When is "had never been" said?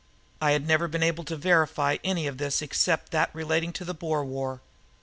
0.53-1.03